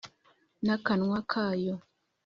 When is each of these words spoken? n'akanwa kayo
n'akanwa 0.65 1.17
kayo 1.31 1.75